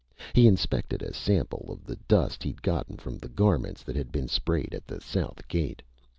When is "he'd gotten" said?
2.41-2.97